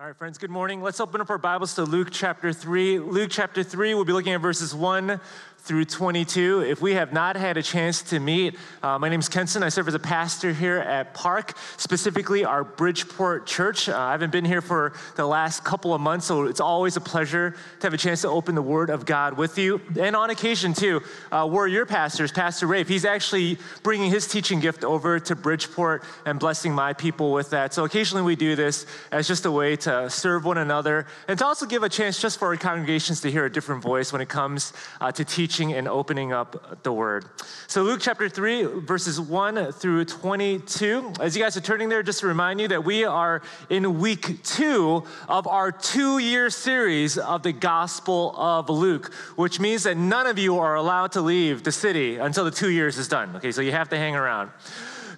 [0.00, 0.80] All right, friends, good morning.
[0.80, 3.00] Let's open up our Bibles to Luke chapter 3.
[3.00, 5.20] Luke chapter 3, we'll be looking at verses 1
[5.58, 6.62] through 22.
[6.62, 9.62] If we have not had a chance to meet, uh, my name is Kensen.
[9.62, 13.88] I serve as a pastor here at Park, specifically our Bridgeport church.
[13.88, 17.00] Uh, I haven't been here for the last couple of months, so it's always a
[17.00, 19.80] pleasure to have a chance to open the Word of God with you.
[20.00, 22.88] And on occasion, too, uh, we're your pastors, Pastor Rafe.
[22.88, 27.74] He's actually bringing his teaching gift over to Bridgeport and blessing my people with that.
[27.74, 31.44] So occasionally we do this as just a way to serve one another and to
[31.44, 34.28] also give a chance just for our congregations to hear a different voice when it
[34.28, 37.24] comes uh, to teaching teaching and opening up the word.
[37.68, 41.14] So, Luke chapter 3, verses 1 through 22.
[41.20, 43.40] As you guys are turning there, just to remind you that we are
[43.70, 49.84] in week two of our two year series of the Gospel of Luke, which means
[49.84, 53.08] that none of you are allowed to leave the city until the two years is
[53.08, 53.34] done.
[53.36, 54.50] Okay, so you have to hang around.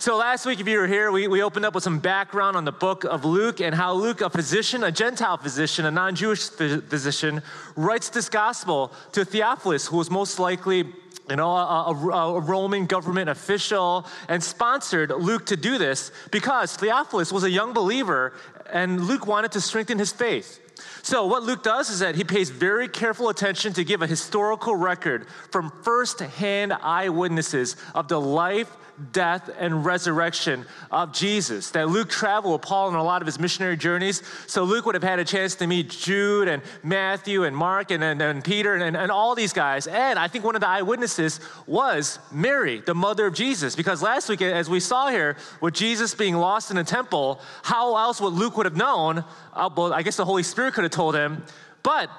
[0.00, 2.64] So, last week, if you were here, we, we opened up with some background on
[2.64, 6.48] the book of Luke and how Luke, a physician, a Gentile physician, a non Jewish
[6.48, 7.42] physician,
[7.76, 10.86] writes this gospel to Theophilus, who was most likely
[11.28, 16.76] you know, a, a, a, Roman government official and sponsored Luke to do this because
[16.76, 18.32] Theophilus was a young believer
[18.72, 20.60] and Luke wanted to strengthen his faith.
[21.02, 24.76] So, what Luke does is that he pays very careful attention to give a historical
[24.76, 28.70] record from first hand eyewitnesses of the life,
[29.12, 31.70] death, and resurrection of Jesus.
[31.70, 34.22] That Luke traveled with Paul on a lot of his missionary journeys.
[34.46, 38.02] So Luke would have had a chance to meet Jude and Matthew and Mark and,
[38.02, 39.86] and, and Peter and, and all these guys.
[39.86, 43.74] And I think one of the eyewitnesses was Mary, the mother of Jesus.
[43.74, 47.96] Because last week, as we saw here, with Jesus being lost in the temple, how
[47.96, 49.24] else would Luke would have known?
[49.52, 51.44] Uh, well, I guess the Holy Spirit could have told him.
[51.82, 52.10] But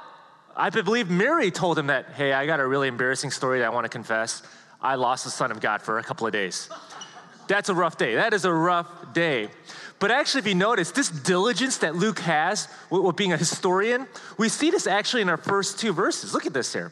[0.56, 3.70] I believe Mary told him that, hey, I got a really embarrassing story that I
[3.70, 4.44] want to confess.
[4.82, 6.70] I lost the Son of God for a couple of days.
[7.48, 8.16] That's a rough day.
[8.16, 9.50] That is a rough day.
[10.00, 14.50] But actually, if you notice, this diligence that Luke has with, being a historian, we
[14.50, 16.34] see this actually in our first two verses.
[16.34, 16.92] Look at this here.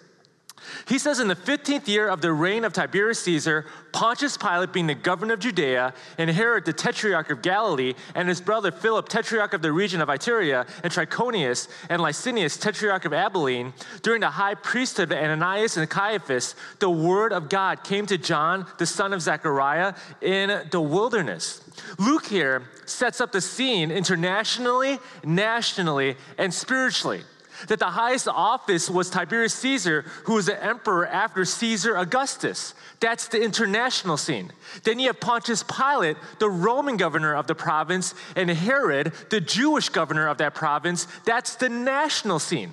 [0.87, 4.87] He says, In the 15th year of the reign of Tiberius Caesar, Pontius Pilate being
[4.87, 9.53] the governor of Judea, and Herod the tetrarch of Galilee, and his brother Philip, tetrarch
[9.53, 14.55] of the region of Iturea, and Trachonitis, and Lysanias, tetrarch of Abilene, during the high
[14.55, 19.21] priesthood of Ananias and Caiaphas, the word of God came to John, the son of
[19.21, 21.61] Zechariah, in the wilderness.
[21.97, 27.23] Luke here sets up the scene internationally, nationally, and spiritually
[27.67, 32.73] that the highest office was Tiberius Caesar, who was the emperor after Caesar Augustus.
[32.99, 34.51] That's the international scene.
[34.83, 39.89] Then you have Pontius Pilate, the Roman governor of the province, and Herod, the Jewish
[39.89, 41.07] governor of that province.
[41.25, 42.71] That's the national scene.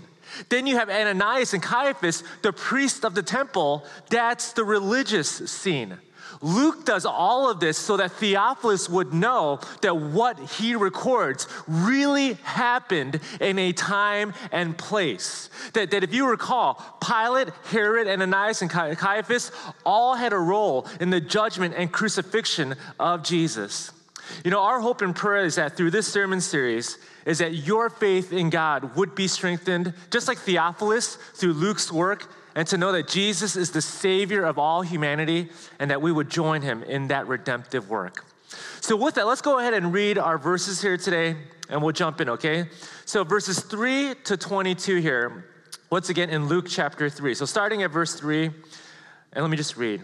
[0.48, 3.84] Then you have Ananias and Caiaphas, the priest of the temple.
[4.10, 5.98] That's the religious scene.
[6.41, 12.34] Luke does all of this so that Theophilus would know that what he records really
[12.42, 15.50] happened in a time and place.
[15.72, 19.52] That, that if you recall, Pilate, Herod, and Ananias, and Caiaphas
[19.84, 23.92] all had a role in the judgment and crucifixion of Jesus.
[24.44, 27.91] You know, our hope and prayer is that through this sermon series, is that your
[27.91, 32.91] faith in God would be strengthened, just like Theophilus through Luke's work, and to know
[32.91, 37.09] that Jesus is the Savior of all humanity and that we would join him in
[37.09, 38.25] that redemptive work.
[38.81, 41.37] So, with that, let's go ahead and read our verses here today
[41.69, 42.66] and we'll jump in, okay?
[43.05, 45.45] So, verses 3 to 22 here,
[45.91, 47.34] once again in Luke chapter 3.
[47.34, 48.55] So, starting at verse 3, and
[49.34, 50.03] let me just read.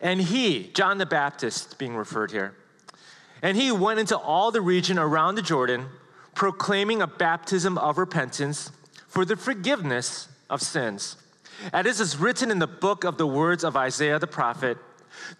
[0.00, 2.54] And he, John the Baptist, being referred here,
[3.42, 5.86] and he went into all the region around the Jordan,
[6.36, 8.70] proclaiming a baptism of repentance
[9.08, 11.16] for the forgiveness of sins.
[11.72, 14.78] As is written in the book of the words of Isaiah the prophet,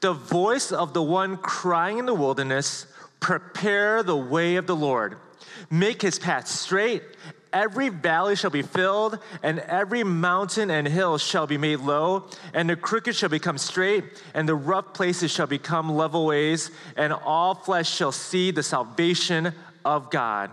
[0.00, 2.86] the voice of the one crying in the wilderness,
[3.20, 5.16] prepare the way of the Lord,
[5.70, 7.02] make his path straight.
[7.52, 12.68] Every valley shall be filled, and every mountain and hill shall be made low, and
[12.68, 17.54] the crooked shall become straight, and the rough places shall become level ways, and all
[17.54, 19.52] flesh shall see the salvation
[19.84, 20.50] of God.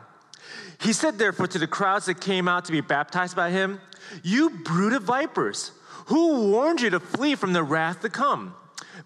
[0.81, 3.79] He said, therefore, to the crowds that came out to be baptized by him,
[4.23, 5.71] You brood of vipers,
[6.05, 8.55] who warned you to flee from the wrath to come?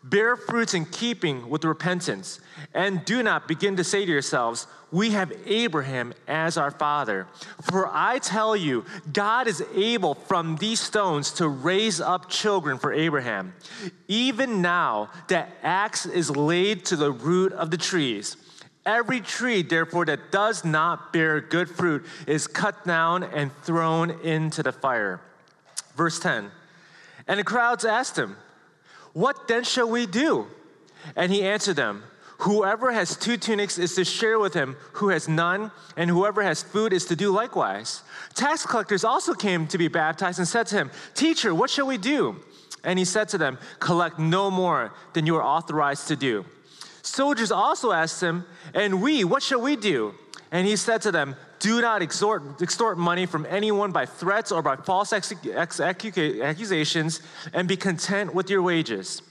[0.04, 2.40] Bear fruits in keeping with repentance,
[2.74, 7.28] and do not begin to say to yourselves, We have Abraham as our father.
[7.62, 12.92] For I tell you, God is able from these stones to raise up children for
[12.92, 13.54] Abraham.
[14.08, 18.36] Even now, the axe is laid to the root of the trees.
[18.86, 24.62] Every tree, therefore, that does not bear good fruit is cut down and thrown into
[24.62, 25.22] the fire.
[25.96, 26.52] Verse 10
[27.28, 28.36] And the crowds asked him,
[29.14, 30.48] What then shall we do?
[31.16, 32.04] And he answered them,
[32.40, 36.62] Whoever has two tunics is to share with him who has none, and whoever has
[36.62, 38.02] food is to do likewise.
[38.34, 41.98] Tax collectors also came to be baptized and said to him, Teacher, what shall we
[41.98, 42.36] do?
[42.84, 46.44] And he said to them, Collect no more than you are authorized to do.
[47.04, 50.16] Soldiers also asked him, And we, what shall we do?
[50.52, 54.62] And he said to them, Do not extort, extort money from anyone by threats or
[54.62, 57.22] by false ex- ex- accusations,
[57.54, 59.22] and be content with your wages.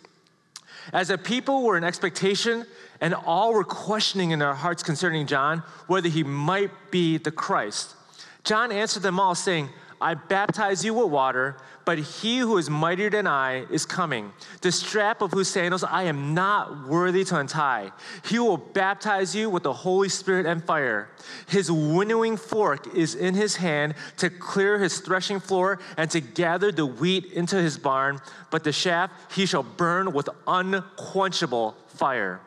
[0.93, 2.67] As a people were in expectation,
[3.01, 7.97] and all were questioning in their hearts concerning John whether he might be the Christ.
[8.45, 9.71] John answered them all, saying,
[10.03, 14.73] I baptize you with water, but he who is mightier than I is coming, the
[14.73, 17.93] strap of whose sandals I am not worthy to untie.
[18.25, 21.09] He will baptize you with the Holy Spirit and fire.
[21.49, 26.73] His winnowing fork is in his hand to clear his threshing floor and to gather
[26.73, 28.21] the wheat into his barn,
[28.51, 32.41] but the shaft he shall burn with unquenchable fire.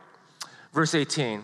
[0.74, 1.42] Verse 18.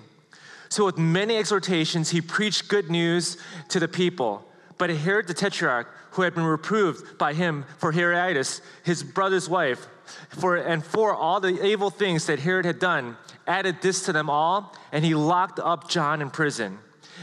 [0.67, 3.37] So, with many exhortations, he preached good news
[3.69, 4.45] to the people.
[4.77, 9.87] But Herod the Tetrarch, who had been reproved by him for Herodias, his brother's wife,
[10.29, 13.17] for, and for all the evil things that Herod had done,
[13.47, 16.79] added this to them all, and he locked up John in prison.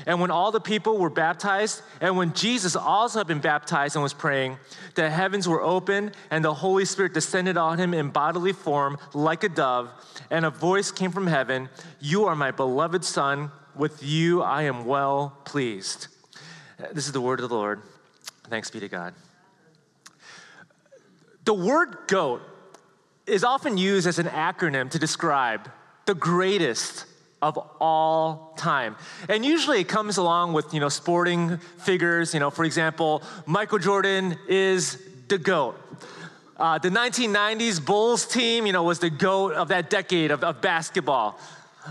[0.07, 4.03] And when all the people were baptized, and when Jesus also had been baptized and
[4.03, 4.59] was praying,
[4.95, 9.45] the heavens were open, and the Holy Spirit descended on him in bodily form like
[9.45, 9.91] a dove,
[10.31, 11.69] and a voice came from heaven
[12.01, 16.09] You are my beloved Son, with you I am well pleased.
[16.93, 17.83] This is the word of the Lord.
[18.49, 19.15] Thanks be to God.
[21.45, 22.43] The word goat
[23.27, 25.71] is often used as an acronym to describe
[26.07, 27.05] the greatest
[27.41, 28.97] of all time.
[29.29, 32.35] And usually it comes along with, you know, sporting figures.
[32.35, 35.79] You know, for example, Michael Jordan is the GOAT.
[36.57, 40.61] Uh, the 1990s Bulls team, you know, was the GOAT of that decade of, of
[40.61, 41.39] basketball.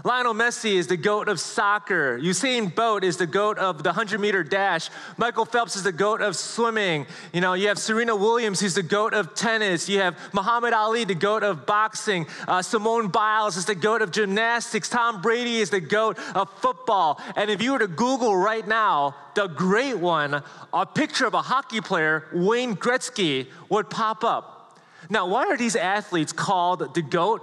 [0.03, 2.19] Lionel Messi is the GOAT of soccer.
[2.19, 4.89] Usain Bolt is the GOAT of the 100 meter dash.
[5.17, 7.07] Michael Phelps is the GOAT of swimming.
[7.33, 9.89] You know, you have Serena Williams, who's the GOAT of tennis.
[9.89, 12.27] You have Muhammad Ali, the GOAT of boxing.
[12.47, 14.89] Uh, Simone Biles is the GOAT of gymnastics.
[14.89, 17.21] Tom Brady is the GOAT of football.
[17.35, 20.41] And if you were to Google right now, the great one,
[20.73, 24.79] a picture of a hockey player, Wayne Gretzky, would pop up.
[25.09, 27.41] Now, why are these athletes called the GOAT?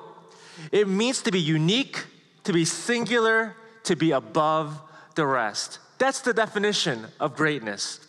[0.71, 2.05] It means to be unique,
[2.45, 4.81] to be singular, to be above
[5.15, 5.79] the rest.
[5.99, 8.01] That's the definition of greatness.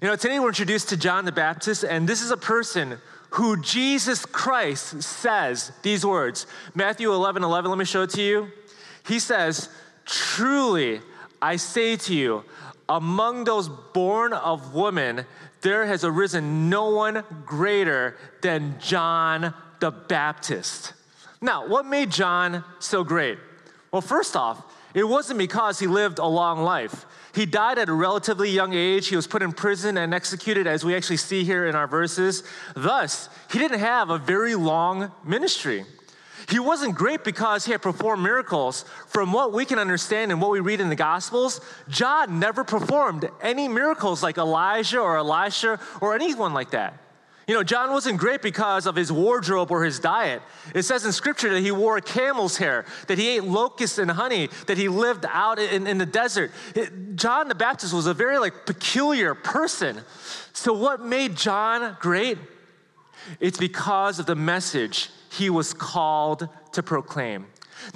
[0.00, 2.98] You know, today we're introduced to John the Baptist, and this is a person
[3.30, 6.46] who Jesus Christ says these words.
[6.74, 8.48] Matthew 11 11, let me show it to you.
[9.06, 9.68] He says,
[10.04, 11.00] Truly,
[11.40, 12.44] I say to you,
[12.88, 15.24] among those born of woman,
[15.60, 20.94] there has arisen no one greater than John the Baptist.
[21.40, 23.38] Now, what made John so great?
[23.92, 24.62] Well, first off,
[24.94, 27.06] it wasn't because he lived a long life.
[27.34, 29.08] He died at a relatively young age.
[29.08, 32.42] He was put in prison and executed, as we actually see here in our verses.
[32.74, 35.84] Thus, he didn't have a very long ministry.
[36.48, 38.84] He wasn't great because he had performed miracles.
[39.06, 43.28] From what we can understand and what we read in the Gospels, John never performed
[43.40, 46.98] any miracles like Elijah or Elisha or anyone like that.
[47.50, 50.40] You know, John wasn't great because of his wardrobe or his diet.
[50.72, 54.50] It says in scripture that he wore camel's hair, that he ate locusts and honey,
[54.68, 56.52] that he lived out in, in the desert.
[56.76, 60.02] It, John the Baptist was a very like peculiar person.
[60.52, 62.38] So what made John great?
[63.40, 67.46] It's because of the message he was called to proclaim.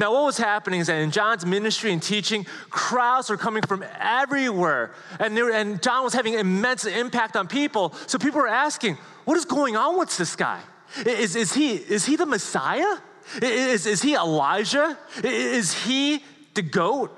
[0.01, 3.85] Now, what was happening is that in John's ministry and teaching, crowds were coming from
[4.01, 4.95] everywhere.
[5.21, 7.95] And, were, and John was having immense impact on people.
[8.09, 10.61] So people were asking, what is going on with this guy?
[11.05, 12.99] Is, is, he, is he the Messiah?
[13.41, 14.99] Is, is he Elijah?
[15.23, 16.23] Is he
[16.55, 17.17] the goat?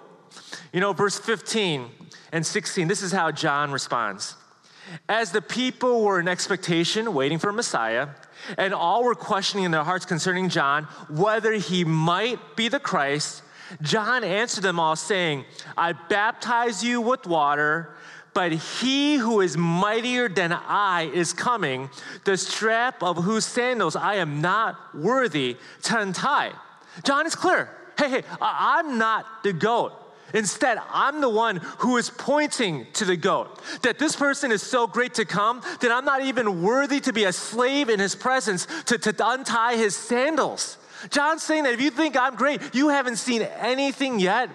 [0.72, 1.86] You know, verse 15
[2.32, 4.34] and 16, this is how John responds.
[5.08, 8.08] As the people were in expectation, waiting for Messiah,
[8.56, 13.42] and all were questioning in their hearts concerning John whether he might be the Christ.
[13.82, 15.44] John answered them all, saying,
[15.76, 17.96] I baptize you with water,
[18.36, 21.88] but he who is mightier than I is coming,
[22.24, 26.52] the strap of whose sandals I am not worthy to untie.
[27.02, 27.70] John is clear.
[27.98, 29.94] Hey, hey, I'm not the goat.
[30.34, 33.58] Instead, I'm the one who is pointing to the goat.
[33.80, 37.24] That this person is so great to come that I'm not even worthy to be
[37.24, 40.76] a slave in his presence to, to untie his sandals.
[41.08, 44.50] John's saying that if you think I'm great, you haven't seen anything yet.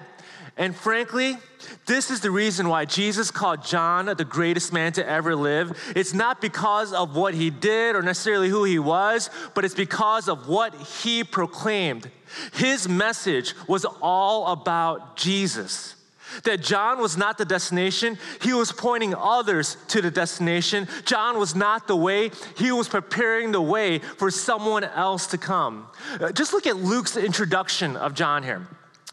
[0.57, 1.37] And frankly,
[1.85, 5.77] this is the reason why Jesus called John the greatest man to ever live.
[5.95, 10.27] It's not because of what he did or necessarily who he was, but it's because
[10.27, 12.09] of what he proclaimed.
[12.53, 15.95] His message was all about Jesus.
[16.43, 20.87] That John was not the destination, he was pointing others to the destination.
[21.03, 25.87] John was not the way, he was preparing the way for someone else to come.
[26.21, 28.65] Uh, just look at Luke's introduction of John here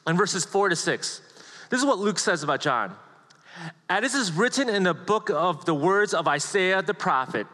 [0.07, 1.21] in verses four to six.
[1.71, 2.95] This is what Luke says about John.
[3.89, 7.47] As this is written in the book of the words of Isaiah the prophet,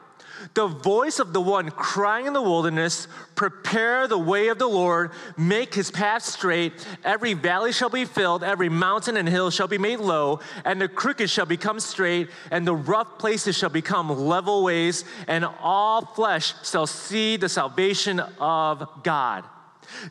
[0.52, 5.12] the voice of the one crying in the wilderness, prepare the way of the Lord,
[5.36, 6.86] make his path straight.
[7.02, 10.88] Every valley shall be filled, every mountain and hill shall be made low, and the
[10.88, 16.54] crooked shall become straight, and the rough places shall become level ways, and all flesh
[16.68, 19.44] shall see the salvation of God.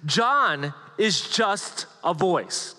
[0.06, 2.76] John is just a voice.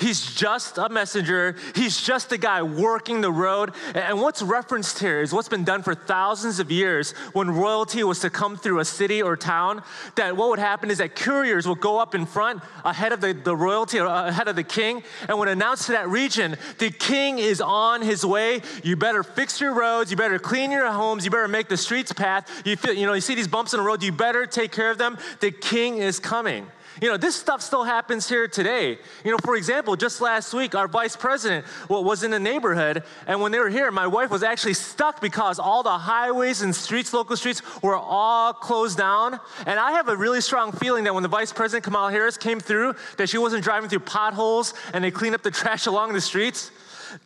[0.00, 1.56] He's just a messenger.
[1.74, 3.72] He's just a guy working the road.
[3.94, 8.20] And what's referenced here is what's been done for thousands of years when royalty was
[8.20, 9.82] to come through a city or town.
[10.16, 13.32] That what would happen is that couriers would go up in front ahead of the,
[13.32, 17.38] the royalty or ahead of the king and would announce to that region, the king
[17.38, 18.62] is on his way.
[18.82, 20.10] You better fix your roads.
[20.10, 21.24] You better clean your homes.
[21.24, 22.62] You better make the streets path.
[22.64, 24.02] You, feel, you know, you see these bumps in the road.
[24.02, 25.18] You better take care of them.
[25.40, 26.66] The king is coming.
[27.00, 28.98] You know, this stuff still happens here today.
[29.24, 33.40] You know, for example, just last week, our vice president was in the neighborhood, and
[33.40, 37.12] when they were here, my wife was actually stuck because all the highways and streets,
[37.12, 39.38] local streets, were all closed down.
[39.66, 42.60] And I have a really strong feeling that when the vice president, Kamala Harris, came
[42.60, 46.20] through, that she wasn't driving through potholes and they cleaned up the trash along the
[46.20, 46.70] streets.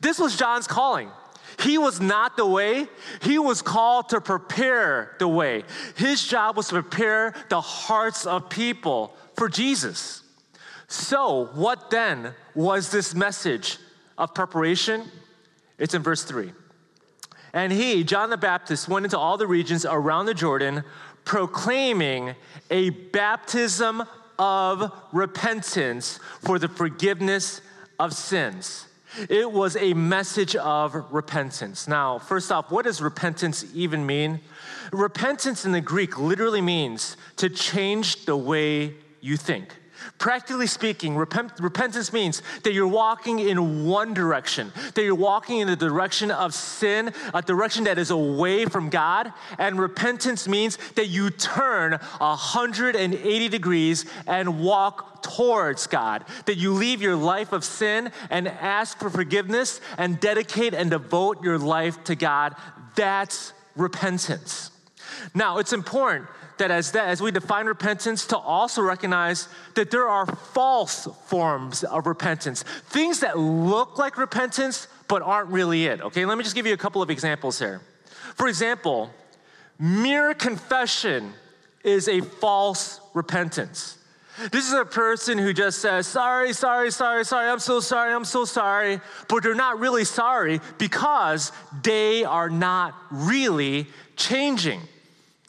[0.00, 1.10] This was John's calling.
[1.58, 2.88] He was not the way.
[3.20, 5.64] He was called to prepare the way.
[5.96, 10.22] His job was to prepare the hearts of people for Jesus.
[10.88, 13.78] So, what then was this message
[14.18, 15.04] of preparation?
[15.78, 16.52] It's in verse 3.
[17.54, 20.84] And he, John the Baptist, went into all the regions around the Jordan,
[21.24, 22.34] proclaiming
[22.70, 24.02] a baptism
[24.38, 27.60] of repentance for the forgiveness
[27.98, 28.86] of sins.
[29.28, 31.86] It was a message of repentance.
[31.86, 34.40] Now, first off, what does repentance even mean?
[34.90, 39.74] Repentance in the Greek literally means to change the way you think.
[40.18, 45.68] Practically speaking, repent, repentance means that you're walking in one direction, that you're walking in
[45.68, 49.32] the direction of sin, a direction that is away from God.
[49.58, 57.00] And repentance means that you turn 180 degrees and walk towards God, that you leave
[57.00, 62.16] your life of sin and ask for forgiveness and dedicate and devote your life to
[62.16, 62.56] God.
[62.96, 64.70] That's repentance.
[65.34, 70.08] Now, it's important that as that as we define repentance to also recognize that there
[70.08, 72.62] are false forms of repentance.
[72.62, 76.24] Things that look like repentance but aren't really it okay?
[76.24, 77.80] Let me just give you a couple of examples here.
[78.34, 79.10] For example
[79.78, 81.32] mere confession
[81.82, 83.98] is a false repentance.
[84.50, 88.24] This is a person who just says, sorry, sorry, sorry, sorry, I'm so sorry, I'm
[88.24, 94.80] so sorry, but they're not really sorry because they are not really changing.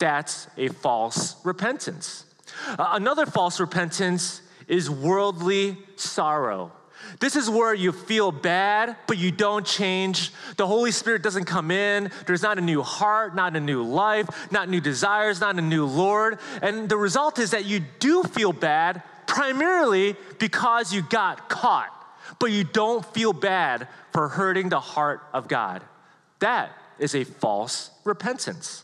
[0.03, 2.25] That's a false repentance.
[2.67, 6.73] Uh, another false repentance is worldly sorrow.
[7.21, 10.33] This is where you feel bad, but you don't change.
[10.57, 12.11] The Holy Spirit doesn't come in.
[12.27, 15.85] There's not a new heart, not a new life, not new desires, not a new
[15.85, 16.37] Lord.
[16.61, 21.91] And the result is that you do feel bad primarily because you got caught,
[22.39, 25.81] but you don't feel bad for hurting the heart of God.
[26.39, 28.83] That is a false repentance.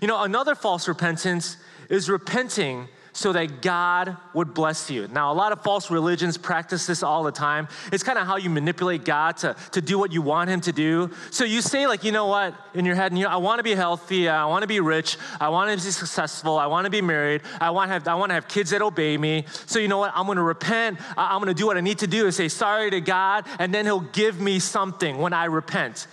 [0.00, 1.56] You know, another false repentance
[1.88, 5.06] is repenting so that God would bless you.
[5.08, 7.68] Now, a lot of false religions practice this all the time.
[7.92, 10.72] It's kind of how you manipulate God to, to do what you want Him to
[10.72, 11.10] do.
[11.30, 13.62] So you say, like, you know what, in your head, you know, I want to
[13.62, 16.90] be healthy, I want to be rich, I want to be successful, I want to
[16.90, 19.44] be married, I want to have, I want to have kids that obey me.
[19.66, 21.98] So you know what, I'm going to repent, I'm going to do what I need
[21.98, 25.44] to do and say sorry to God, and then He'll give me something when I
[25.46, 26.06] repent.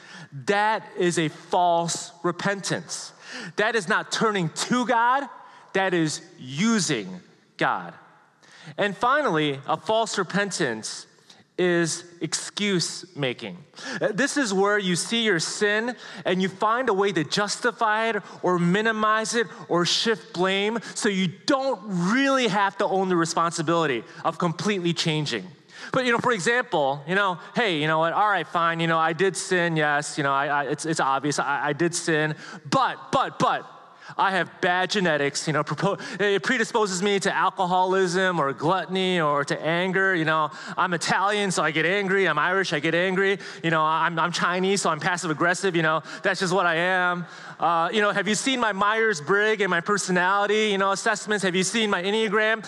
[0.46, 3.14] That is a false repentance.
[3.56, 5.28] That is not turning to God,
[5.74, 7.22] that is using
[7.58, 7.94] God.
[8.78, 11.08] And finally, a false repentance
[11.58, 13.58] is excuse making.
[14.14, 18.24] This is where you see your sin and you find a way to justify it
[18.42, 24.06] or minimize it or shift blame so you don't really have to own the responsibility
[24.24, 25.46] of completely changing.
[25.92, 28.88] But, you know, for example, you know, hey, you know what, all right, fine, you
[28.88, 31.96] know, I did sin, yes, you know, I, I, it's, it's obvious, I, I did
[31.96, 32.36] sin,
[32.70, 33.79] but, but, but,
[34.18, 35.64] I have bad genetics, you know,
[36.20, 40.16] it predisposes me to alcoholism or gluttony or to anger.
[40.16, 42.28] You know, I'm Italian, so I get angry.
[42.28, 43.40] I'm Irish, I get angry.
[43.64, 45.76] You know, I'm, I'm Chinese, so I'm passive aggressive.
[45.76, 47.26] You know, that's just what I am.
[47.60, 51.44] Uh, you know, have you seen my Myers Briggs and my personality, you know, assessments?
[51.44, 52.66] Have you seen my Enneagram?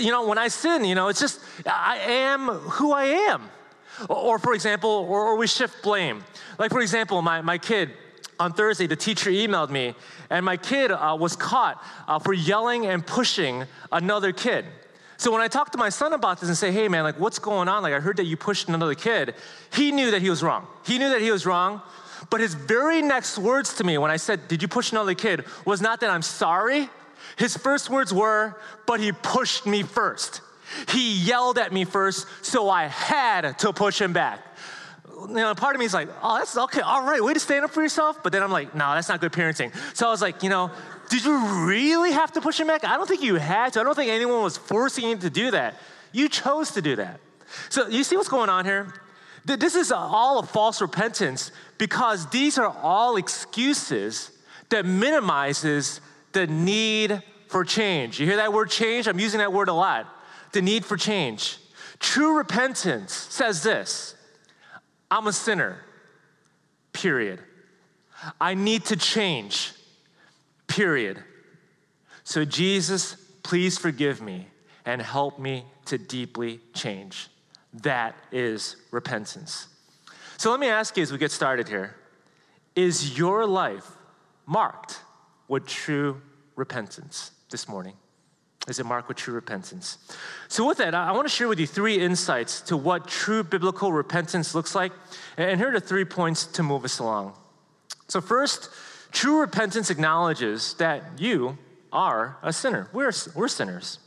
[0.00, 3.42] You know, when I sin, you know, it's just, I am who I am.
[4.08, 6.24] Or, for example, or, or we shift blame.
[6.58, 7.92] Like, for example, my, my kid,
[8.38, 9.94] on Thursday, the teacher emailed me,
[10.30, 14.64] and my kid uh, was caught uh, for yelling and pushing another kid.
[15.18, 17.38] So when I talked to my son about this and say, hey man, like what's
[17.38, 17.82] going on?
[17.82, 19.34] Like I heard that you pushed another kid,
[19.72, 20.66] he knew that he was wrong.
[20.84, 21.80] He knew that he was wrong,
[22.28, 25.44] but his very next words to me when I said, did you push another kid,
[25.64, 26.90] was not that I'm sorry.
[27.36, 30.42] His first words were, but he pushed me first.
[30.88, 34.45] He yelled at me first, so I had to push him back
[35.18, 37.64] you know, part of me is like, oh, that's okay, all right, way to stand
[37.64, 38.22] up for yourself.
[38.22, 39.72] But then I'm like, no, that's not good parenting.
[39.96, 40.70] So I was like, you know,
[41.08, 42.84] did you really have to push him back?
[42.84, 43.80] I don't think you had to.
[43.80, 45.74] I don't think anyone was forcing you to do that.
[46.12, 47.20] You chose to do that.
[47.68, 48.92] So you see what's going on here?
[49.44, 54.32] This is all a false repentance because these are all excuses
[54.70, 56.00] that minimizes
[56.32, 58.18] the need for change.
[58.18, 59.06] You hear that word change?
[59.06, 60.12] I'm using that word a lot.
[60.52, 61.58] The need for change.
[62.00, 64.16] True repentance says this
[65.10, 65.78] I'm a sinner,
[66.92, 67.40] period.
[68.40, 69.72] I need to change,
[70.66, 71.22] period.
[72.24, 74.48] So, Jesus, please forgive me
[74.84, 77.28] and help me to deeply change.
[77.72, 79.68] That is repentance.
[80.38, 81.94] So, let me ask you as we get started here
[82.74, 83.90] is your life
[84.44, 85.00] marked
[85.48, 86.20] with true
[86.56, 87.94] repentance this morning?
[88.68, 89.98] Is it marked with true repentance?
[90.48, 93.92] So, with that, I want to share with you three insights to what true biblical
[93.92, 94.92] repentance looks like.
[95.36, 97.34] And here are the three points to move us along.
[98.08, 98.70] So, first,
[99.12, 101.58] true repentance acknowledges that you
[101.92, 102.88] are a sinner.
[102.92, 104.00] We're, we're sinners.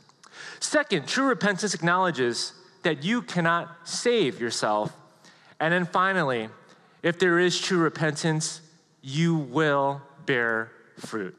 [0.60, 2.52] Second, true repentance acknowledges
[2.82, 4.94] that you cannot save yourself.
[5.58, 6.48] And then finally,
[7.02, 8.60] if there is true repentance,
[9.02, 11.36] you will bear fruit.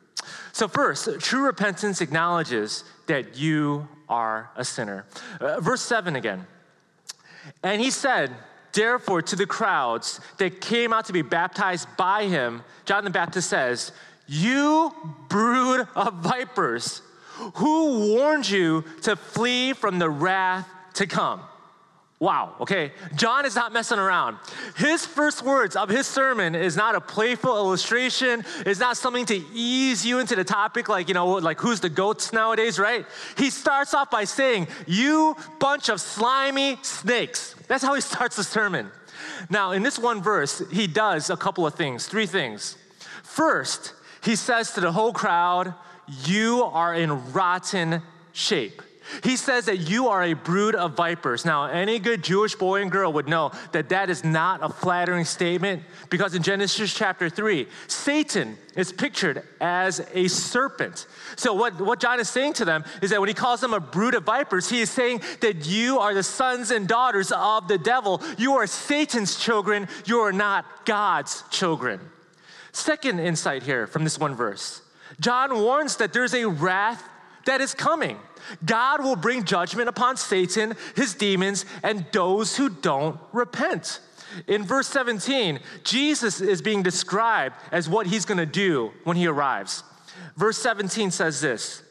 [0.54, 5.06] So, first, true repentance acknowledges that you are a sinner.
[5.42, 6.48] Uh, verse 7 again.
[7.62, 8.32] And he said,
[8.72, 13.50] Therefore, to the crowds that came out to be baptized by him, John the Baptist
[13.50, 13.92] says,
[14.28, 14.94] You
[15.28, 17.02] brood of vipers,
[17.56, 21.42] who warned you to flee from the wrath to come?
[22.22, 22.92] Wow, okay.
[23.16, 24.38] John is not messing around.
[24.78, 29.44] His first words of his sermon is not a playful illustration, it's not something to
[29.56, 33.08] ease you into the topic like, you know, like who's the goats nowadays, right?
[33.38, 37.56] He starts off by saying, You bunch of slimy snakes.
[37.68, 38.92] That's how he starts the sermon.
[39.50, 42.78] Now, in this one verse, he does a couple of things, three things.
[43.24, 45.74] First, he says to the whole crowd,
[46.26, 48.84] You are in rotten shape.
[49.24, 51.44] He says that you are a brood of vipers.
[51.44, 55.26] Now, any good Jewish boy and girl would know that that is not a flattering
[55.26, 61.08] statement because in Genesis chapter 3, Satan is pictured as a serpent.
[61.36, 63.80] So, what, what John is saying to them is that when he calls them a
[63.80, 67.80] brood of vipers, he is saying that you are the sons and daughters of the
[67.80, 68.22] devil.
[68.38, 72.00] You are Satan's children, you are not God's children.
[72.72, 74.82] Second insight here from this one verse
[75.20, 77.04] John warns that there's a wrath
[77.46, 78.18] that is coming.
[78.66, 84.00] God will bring judgment upon Satan, his demons, and those who don't repent.
[84.48, 89.84] In verse 17, Jesus is being described as what he's gonna do when he arrives.
[90.36, 91.84] Verse 17 says this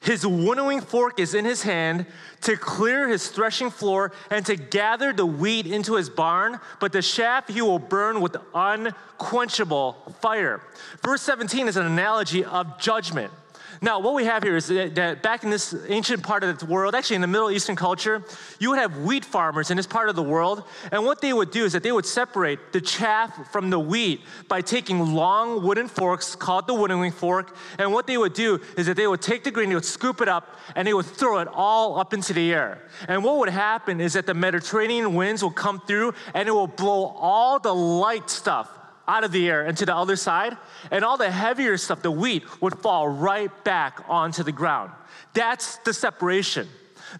[0.00, 2.06] His winnowing fork is in his hand
[2.42, 7.02] to clear his threshing floor and to gather the wheat into his barn, but the
[7.02, 10.60] chaff he will burn with unquenchable fire.
[11.02, 13.32] Verse 17 is an analogy of judgment.
[13.80, 16.94] Now, what we have here is that back in this ancient part of the world,
[16.94, 18.24] actually in the Middle Eastern culture,
[18.58, 20.64] you would have wheat farmers in this part of the world.
[20.90, 24.22] And what they would do is that they would separate the chaff from the wheat
[24.48, 27.54] by taking long wooden forks called the wooden winnowing fork.
[27.78, 30.20] And what they would do is that they would take the grain, they would scoop
[30.20, 32.82] it up, and they would throw it all up into the air.
[33.06, 36.66] And what would happen is that the Mediterranean winds will come through and it will
[36.66, 38.77] blow all the light stuff
[39.08, 40.56] out of the air and to the other side,
[40.90, 44.92] and all the heavier stuff, the wheat, would fall right back onto the ground.
[45.32, 46.68] That's the separation.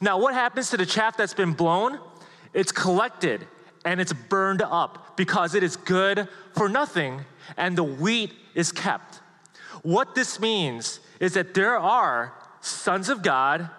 [0.00, 1.98] Now, what happens to the chaff that's been blown?
[2.52, 3.46] It's collected
[3.84, 7.24] and it's burned up because it is good for nothing,
[7.56, 9.20] and the wheat is kept.
[9.82, 13.70] What this means is that there are sons of God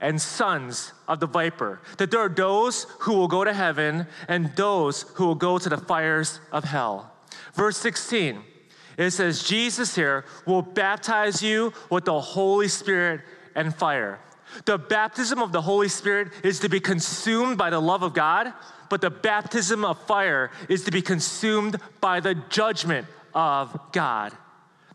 [0.00, 4.54] and sons of the viper, that there are those who will go to heaven and
[4.56, 7.11] those who will go to the fires of hell.
[7.54, 8.42] Verse 16
[8.98, 13.22] It says, Jesus here will baptize you with the Holy Spirit
[13.54, 14.20] and fire.
[14.64, 18.52] The baptism of the Holy Spirit is to be consumed by the love of God,
[18.90, 24.32] but the baptism of fire is to be consumed by the judgment of God.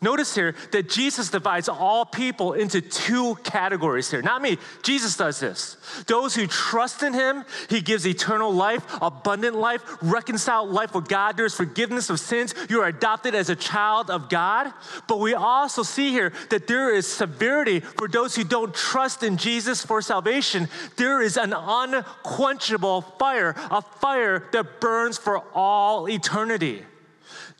[0.01, 4.21] Notice here that Jesus divides all people into two categories here.
[4.21, 5.77] Not me, Jesus does this.
[6.07, 11.37] Those who trust in him, he gives eternal life, abundant life, reconciled life with God.
[11.37, 12.53] There's forgiveness of sins.
[12.69, 14.71] You are adopted as a child of God.
[15.07, 19.37] But we also see here that there is severity for those who don't trust in
[19.37, 20.67] Jesus for salvation.
[20.95, 26.83] There is an unquenchable fire, a fire that burns for all eternity.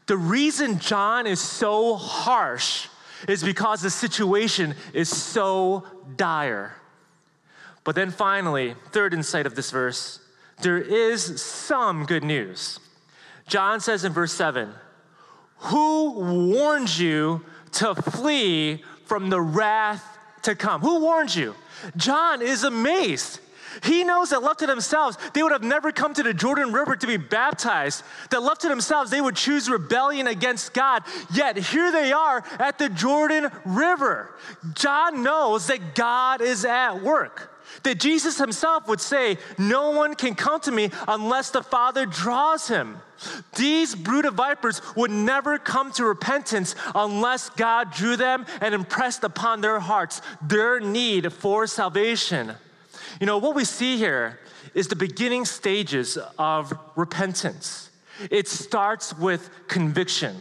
[0.08, 2.88] The reason John is so harsh
[3.28, 5.84] is because the situation is so
[6.16, 6.76] dire.
[7.84, 10.20] But then finally, third insight of this verse,
[10.62, 12.80] there is some good news.
[13.48, 14.74] John says in verse 7
[15.58, 16.12] Who
[16.54, 20.82] warned you to flee from the wrath to come?
[20.82, 21.54] Who warned you?
[21.96, 23.40] John is amazed.
[23.84, 26.96] He knows that left to themselves, they would have never come to the Jordan River
[26.96, 28.04] to be baptized.
[28.32, 31.04] That left to themselves, they would choose rebellion against God.
[31.34, 34.36] Yet here they are at the Jordan River.
[34.74, 37.54] John knows that God is at work.
[37.84, 42.68] That Jesus himself would say, No one can come to me unless the Father draws
[42.68, 42.98] him.
[43.56, 49.24] These brood of vipers would never come to repentance unless God drew them and impressed
[49.24, 52.54] upon their hearts their need for salvation.
[53.20, 54.40] You know, what we see here
[54.74, 57.90] is the beginning stages of repentance.
[58.30, 60.36] It starts with conviction,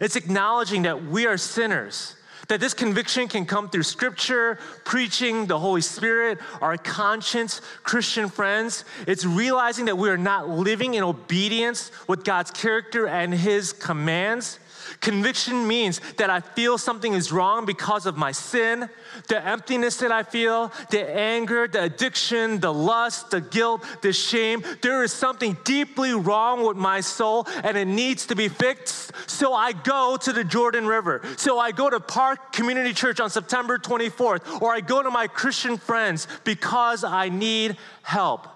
[0.00, 2.16] it's acknowledging that we are sinners.
[2.48, 8.84] That this conviction can come through scripture, preaching, the Holy Spirit, our conscience, Christian friends.
[9.06, 14.58] It's realizing that we are not living in obedience with God's character and His commands.
[15.00, 18.88] Conviction means that I feel something is wrong because of my sin,
[19.28, 24.62] the emptiness that I feel, the anger, the addiction, the lust, the guilt, the shame.
[24.80, 29.12] There is something deeply wrong with my soul and it needs to be fixed.
[29.26, 31.22] So I go to the Jordan River.
[31.36, 35.26] So I go to Park Community Church on September 24th, or I go to my
[35.26, 38.48] Christian friends because I need help.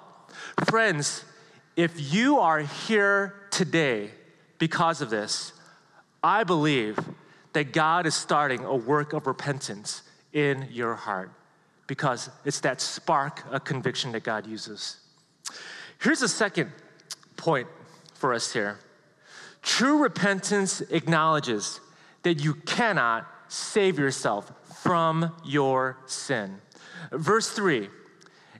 [0.64, 1.24] Friends,
[1.76, 4.10] if you are here today
[4.58, 5.52] because of this,
[6.22, 6.98] I believe
[7.52, 10.02] that God is starting a work of repentance
[10.32, 11.30] in your heart
[11.86, 14.98] because it's that spark of conviction that God uses.
[16.00, 16.70] Here's a second
[17.36, 17.68] point
[18.14, 18.78] for us here
[19.62, 21.80] true repentance acknowledges
[22.22, 24.52] that you cannot save yourself
[24.82, 26.60] from your sin.
[27.12, 27.88] Verse 3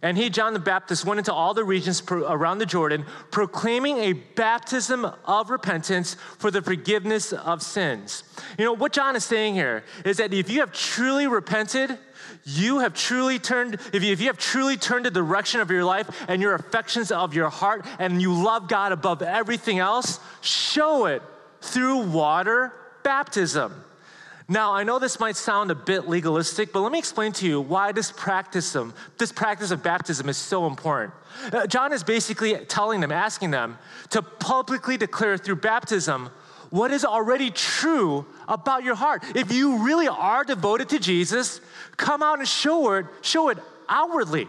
[0.02, 4.12] and he, John the Baptist, went into all the regions around the Jordan, proclaiming a
[4.12, 8.24] baptism of repentance for the forgiveness of sins.
[8.58, 11.98] You know, what John is saying here is that if you have truly repented,
[12.44, 15.84] you have truly turned, if you, if you have truly turned the direction of your
[15.84, 21.06] life and your affections of your heart, and you love God above everything else, show
[21.06, 21.22] it
[21.60, 23.84] through water baptism.
[24.48, 27.60] Now, I know this might sound a bit legalistic, but let me explain to you
[27.60, 31.14] why this practice of, this practice of baptism is so important.
[31.52, 33.76] Uh, John is basically telling them, asking them
[34.10, 36.30] to publicly declare through baptism
[36.70, 39.24] what is already true about your heart.
[39.34, 41.60] If you really are devoted to Jesus,
[41.96, 44.46] come out and show it, show it outwardly.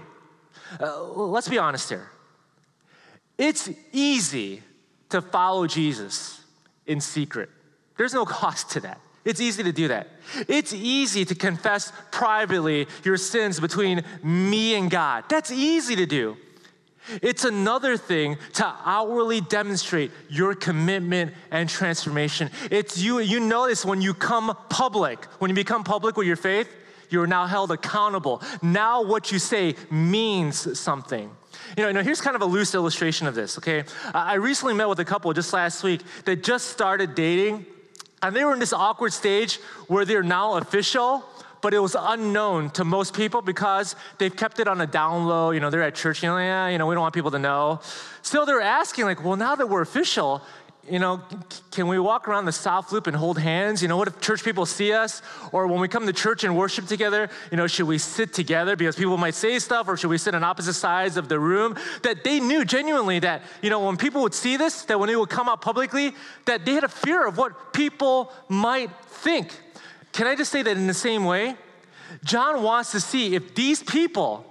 [0.79, 2.11] Uh, let's be honest here.
[3.37, 4.61] It's easy
[5.09, 6.43] to follow Jesus
[6.85, 7.49] in secret.
[7.97, 8.99] There's no cost to that.
[9.27, 10.07] It's easy to do that.
[10.47, 15.25] It's easy to confess privately your sins between me and God.
[15.27, 16.37] That's easy to do.
[17.21, 22.49] It's another thing to outwardly demonstrate your commitment and transformation.
[22.71, 26.69] It's you, you notice when you come public, when you become public with your faith,
[27.09, 28.41] you're now held accountable.
[28.61, 31.29] Now what you say means something.
[31.75, 33.83] You know, you know, here's kind of a loose illustration of this, okay?
[34.13, 37.65] I recently met with a couple just last week that just started dating
[38.21, 41.23] and they were in this awkward stage where they're now official,
[41.61, 45.51] but it was unknown to most people because they've kept it on a down low.
[45.51, 47.39] You know, they're at church, you know, yeah, you know, we don't want people to
[47.39, 47.79] know.
[48.21, 50.41] So they're asking, like, well, now that we're official,
[50.89, 51.21] you know,
[51.71, 53.81] can we walk around the South Loop and hold hands?
[53.81, 55.21] You know, what if church people see us?
[55.51, 58.75] Or when we come to church and worship together, you know, should we sit together
[58.75, 61.75] because people might say stuff, or should we sit on opposite sides of the room?
[62.03, 65.15] That they knew genuinely that, you know, when people would see this, that when they
[65.15, 66.13] would come out publicly,
[66.45, 69.51] that they had a fear of what people might think.
[70.13, 71.55] Can I just say that in the same way?
[72.23, 74.45] John wants to see if these people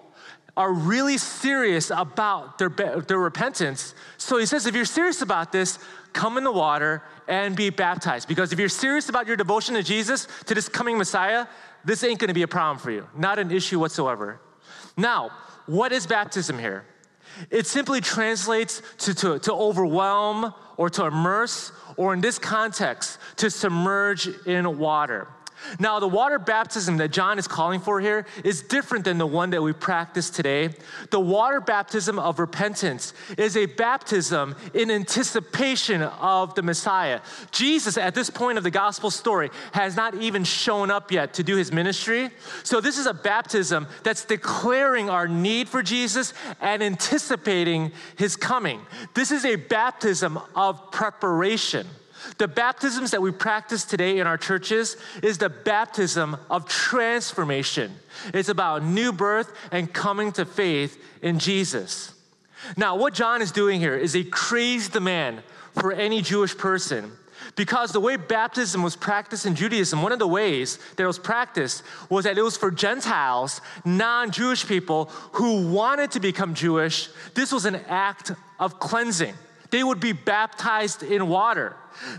[0.56, 3.94] are really serious about their, their repentance.
[4.16, 5.78] So he says, if you're serious about this,
[6.16, 8.26] come in the water and be baptized.
[8.26, 11.46] Because if you're serious about your devotion to Jesus, to this coming Messiah,
[11.84, 14.40] this ain't gonna be a problem for you, not an issue whatsoever.
[14.96, 15.30] Now,
[15.66, 16.86] what is baptism here?
[17.50, 23.50] It simply translates to, to, to overwhelm or to immerse, or in this context, to
[23.50, 25.28] submerge in water.
[25.78, 29.50] Now, the water baptism that John is calling for here is different than the one
[29.50, 30.70] that we practice today.
[31.10, 37.20] The water baptism of repentance is a baptism in anticipation of the Messiah.
[37.50, 41.42] Jesus, at this point of the gospel story, has not even shown up yet to
[41.42, 42.30] do his ministry.
[42.62, 48.80] So, this is a baptism that's declaring our need for Jesus and anticipating his coming.
[49.14, 51.86] This is a baptism of preparation.
[52.38, 57.92] The baptisms that we practice today in our churches is the baptism of transformation.
[58.34, 62.12] It's about new birth and coming to faith in Jesus.
[62.76, 67.12] Now, what John is doing here is a crazy demand for any Jewish person.
[67.54, 71.18] Because the way baptism was practiced in Judaism, one of the ways that it was
[71.18, 77.08] practiced was that it was for Gentiles, non Jewish people who wanted to become Jewish.
[77.34, 79.34] This was an act of cleansing.
[79.70, 81.76] They would be baptized in water.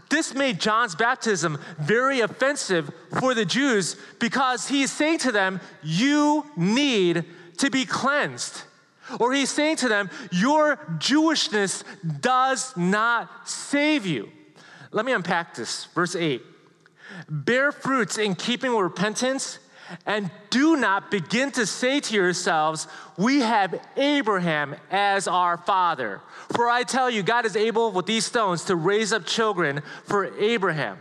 [0.10, 6.45] This made John's baptism very offensive for the Jews because he's saying to them, You
[6.55, 7.25] need
[7.57, 8.63] to be cleansed.
[9.19, 11.83] Or he's saying to them, Your Jewishness
[12.21, 14.29] does not save you.
[14.91, 15.86] Let me unpack this.
[15.86, 16.41] Verse 8
[17.29, 19.60] Bear fruits in keeping with repentance
[20.06, 26.21] and do not begin to say to yourselves, We have Abraham as our father.
[26.54, 30.26] For I tell you, God is able with these stones to raise up children for
[30.38, 30.97] Abraham.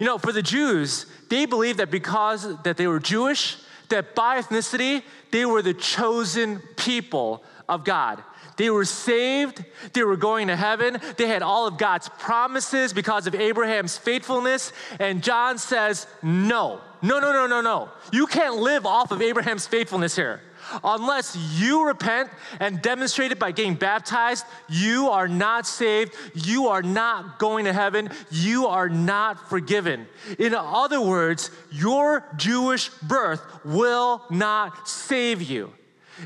[0.00, 3.56] You know, for the Jews, they believed that because that they were Jewish,
[3.88, 8.22] that by ethnicity, they were the chosen people of God.
[8.56, 9.64] They were saved.
[9.92, 10.98] They were going to heaven.
[11.16, 14.72] They had all of God's promises because of Abraham's faithfulness.
[15.00, 17.90] And John says, No, no, no, no, no, no.
[18.12, 20.40] You can't live off of Abraham's faithfulness here.
[20.84, 26.14] Unless you repent and demonstrate it by getting baptized, you are not saved.
[26.34, 28.10] You are not going to heaven.
[28.30, 30.06] You are not forgiven.
[30.38, 35.72] In other words, your Jewish birth will not save you.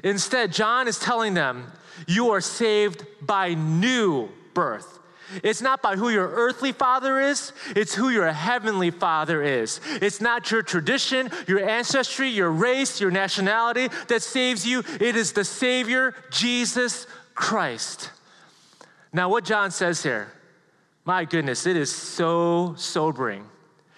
[0.05, 1.73] Instead, John is telling them,
[2.07, 4.96] you are saved by new birth.
[5.43, 9.81] It's not by who your earthly father is, it's who your heavenly father is.
[10.01, 14.83] It's not your tradition, your ancestry, your race, your nationality that saves you.
[15.01, 18.11] It is the Savior, Jesus Christ.
[19.13, 20.33] Now, what John says here,
[21.05, 23.47] my goodness, it is so sobering.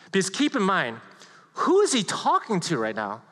[0.06, 0.98] Because keep in mind,
[1.54, 3.22] who is he talking to right now?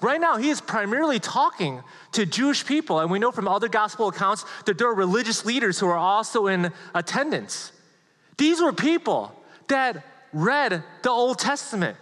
[0.00, 1.82] Right now, he is primarily talking
[2.12, 5.80] to Jewish people, and we know from other gospel accounts that there are religious leaders
[5.80, 7.72] who are also in attendance.
[8.36, 9.32] These were people
[9.68, 11.96] that read the Old Testament.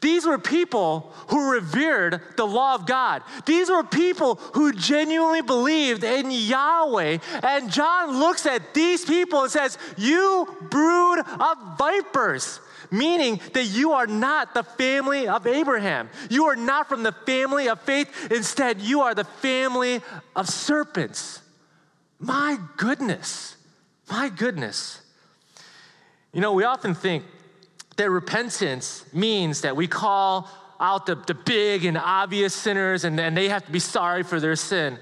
[0.00, 3.22] These were people who revered the law of God.
[3.46, 7.18] These were people who genuinely believed in Yahweh.
[7.42, 12.60] And John looks at these people and says, You brood of vipers
[12.92, 16.10] meaning that you are not the family of Abraham.
[16.30, 18.30] You are not from the family of faith.
[18.30, 20.00] Instead, you are the family
[20.36, 21.40] of serpents.
[22.18, 23.56] My goodness.
[24.10, 25.00] My goodness.
[26.32, 27.24] You know, we often think
[27.96, 33.36] that repentance means that we call out the, the big and obvious sinners and, and
[33.36, 34.98] they have to be sorry for their sin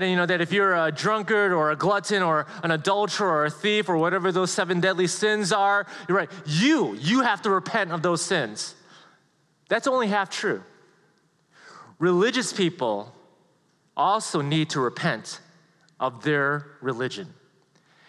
[0.00, 3.44] that you know that if you're a drunkard or a glutton or an adulterer or
[3.46, 6.30] a thief or whatever those seven deadly sins are, you're right.
[6.46, 8.74] You, you have to repent of those sins.
[9.68, 10.62] That's only half true.
[11.98, 13.14] Religious people
[13.96, 15.40] also need to repent
[16.00, 17.32] of their religion.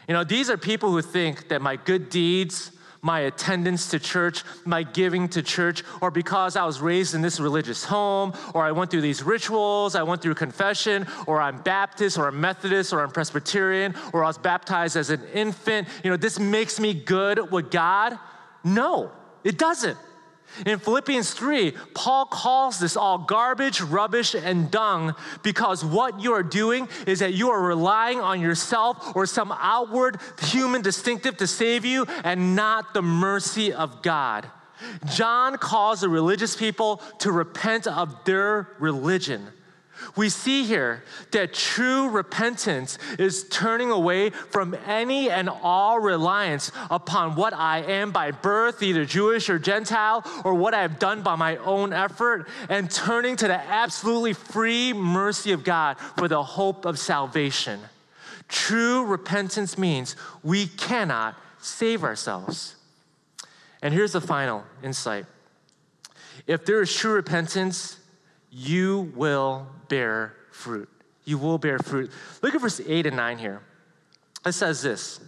[0.07, 2.71] You know, these are people who think that my good deeds
[3.03, 7.39] my attendance to church, my giving to church, or because I was raised in this
[7.39, 12.17] religious home, or I went through these rituals, I went through confession, or I'm Baptist,
[12.17, 15.87] or I'm Methodist, or I'm Presbyterian, or I was baptized as an infant.
[16.03, 18.17] You know, this makes me good with God.
[18.63, 19.11] No,
[19.43, 19.97] it doesn't.
[20.65, 26.43] In Philippians 3, Paul calls this all garbage, rubbish, and dung because what you are
[26.43, 31.85] doing is that you are relying on yourself or some outward human distinctive to save
[31.85, 34.49] you and not the mercy of God.
[35.13, 39.47] John calls the religious people to repent of their religion.
[40.15, 47.35] We see here that true repentance is turning away from any and all reliance upon
[47.35, 51.35] what I am by birth, either Jewish or Gentile, or what I have done by
[51.35, 56.85] my own effort, and turning to the absolutely free mercy of God for the hope
[56.85, 57.79] of salvation.
[58.47, 62.75] True repentance means we cannot save ourselves.
[63.81, 65.25] And here's the final insight
[66.47, 67.99] if there is true repentance,
[68.53, 70.87] you will bear fruit.
[71.25, 72.11] You will bear fruit.
[72.41, 73.61] Look at verse 8 and 9 here.
[74.45, 75.19] It says this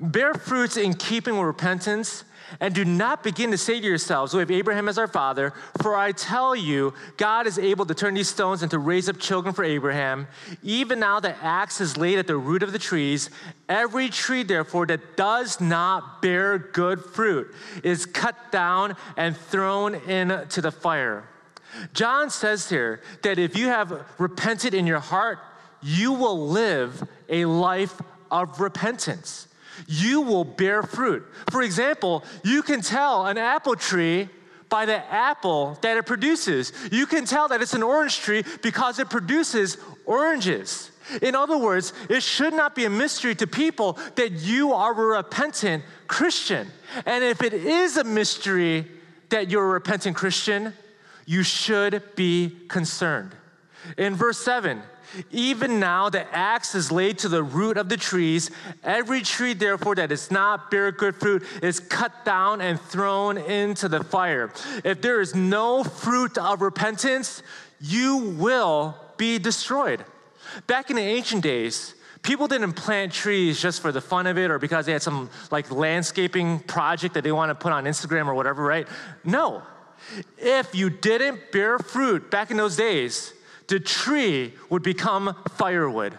[0.00, 2.24] Bear fruits in keeping with repentance,
[2.60, 5.96] and do not begin to say to yourselves, We have Abraham as our father, for
[5.96, 9.64] I tell you, God is able to turn these stones into raise up children for
[9.64, 10.26] Abraham.
[10.62, 13.30] Even now, the axe is laid at the root of the trees.
[13.68, 20.62] Every tree, therefore, that does not bear good fruit is cut down and thrown into
[20.62, 21.28] the fire.
[21.92, 25.38] John says here that if you have repented in your heart,
[25.82, 29.48] you will live a life of repentance.
[29.86, 31.26] You will bear fruit.
[31.50, 34.28] For example, you can tell an apple tree
[34.68, 36.72] by the apple that it produces.
[36.90, 40.90] You can tell that it's an orange tree because it produces oranges.
[41.22, 45.18] In other words, it should not be a mystery to people that you are a
[45.18, 46.68] repentant Christian.
[47.04, 48.86] And if it is a mystery
[49.28, 50.72] that you're a repentant Christian,
[51.26, 53.34] you should be concerned.
[53.98, 54.82] In verse 7,
[55.30, 58.50] even now the axe is laid to the root of the trees.
[58.82, 63.88] Every tree, therefore, that does not bear good fruit is cut down and thrown into
[63.88, 64.52] the fire.
[64.84, 67.42] If there is no fruit of repentance,
[67.80, 70.04] you will be destroyed.
[70.66, 74.50] Back in the ancient days, people didn't plant trees just for the fun of it
[74.50, 78.26] or because they had some like landscaping project that they want to put on Instagram
[78.26, 78.88] or whatever, right?
[79.24, 79.62] No.
[80.38, 83.32] If you didn't bear fruit back in those days,
[83.68, 86.18] the tree would become firewood.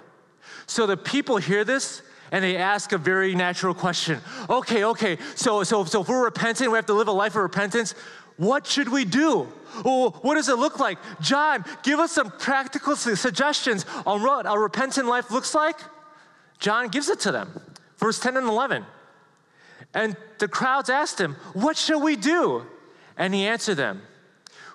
[0.65, 4.19] So the people hear this and they ask a very natural question.
[4.49, 7.43] Okay, okay, so, so, so if we're repentant, we have to live a life of
[7.43, 7.95] repentance.
[8.35, 9.43] What should we do?
[9.83, 10.97] What does it look like?
[11.21, 15.77] John, give us some practical suggestions on what a repentant life looks like.
[16.59, 17.61] John gives it to them.
[17.97, 18.85] Verse 10 and 11.
[19.93, 22.65] And the crowds asked him, What shall we do?
[23.17, 24.01] And he answered them,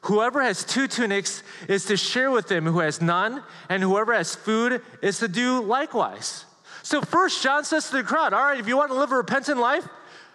[0.02, 4.34] Whoever has two tunics is to share with him who has none, and whoever has
[4.34, 6.44] food is to do likewise.
[6.82, 9.16] So, first, John says to the crowd, All right, if you want to live a
[9.16, 9.86] repentant life,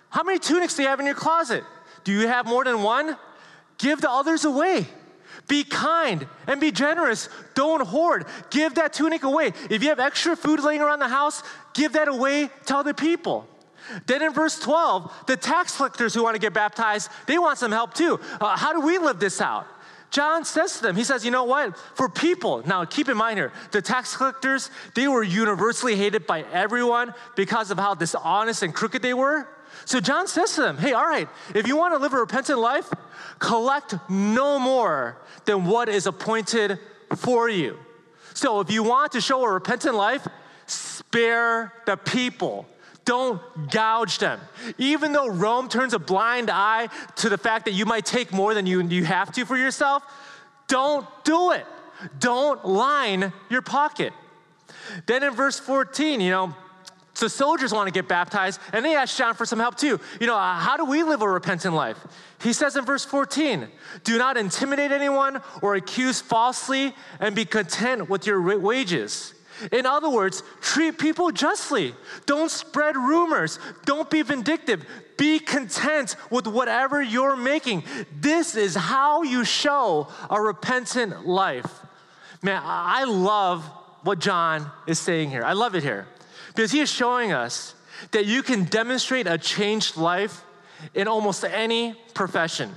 [0.09, 1.65] how many tunics do you have in your closet?
[2.05, 3.17] Do you have more than one?
[3.77, 4.87] Give the others away.
[5.49, 7.27] Be kind and be generous.
[7.53, 8.25] Don't hoard.
[8.49, 9.51] Give that tunic away.
[9.69, 11.43] If you have extra food laying around the house,
[11.73, 13.47] give that away to other people.
[14.05, 17.71] Then in verse 12, the tax collectors who want to get baptized, they want some
[17.71, 18.19] help too.
[18.39, 19.67] Uh, how do we live this out?
[20.09, 21.77] John says to them, he says, you know what?
[21.95, 26.43] For people, now keep in mind here, the tax collectors, they were universally hated by
[26.53, 29.47] everyone because of how dishonest and crooked they were.
[29.85, 32.59] So John says to them, hey, all right, if you want to live a repentant
[32.59, 32.89] life,
[33.39, 36.79] collect no more than what is appointed
[37.15, 37.77] for you.
[38.33, 40.27] So if you want to show a repentant life,
[40.67, 42.65] spare the people
[43.07, 43.41] don't
[43.71, 44.39] gouge them.
[44.77, 48.53] Even though Rome turns a blind eye to the fact that you might take more
[48.53, 50.03] than you, you have to for yourself,
[50.67, 51.65] don't do it.
[52.19, 54.11] Don't line your pocket.
[55.05, 56.53] Then in verse 14, you know,
[57.17, 59.99] the soldiers want to get baptized, and they ask John for some help too.
[60.19, 61.97] You know, uh, how do we live a repentant life?
[62.43, 63.69] He says in verse 14,
[64.03, 69.33] do not intimidate anyone or accuse falsely, and be content with your wages.
[69.71, 71.95] In other words, treat people justly.
[72.25, 73.59] Don't spread rumors.
[73.85, 74.85] Don't be vindictive.
[75.17, 77.83] Be content with whatever you're making.
[78.19, 81.81] This is how you show a repentant life.
[82.41, 83.63] Man, I love
[84.03, 85.43] what John is saying here.
[85.43, 86.07] I love it here
[86.49, 87.73] because he is showing us
[88.11, 90.43] that you can demonstrate a changed life
[90.93, 92.73] in almost any profession.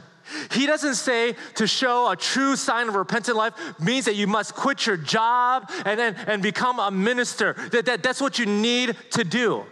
[0.53, 4.55] He doesn't say to show a true sign of repentant life means that you must
[4.55, 7.55] quit your job and, and, and become a minister.
[7.73, 9.65] That, that, that's what you need to do.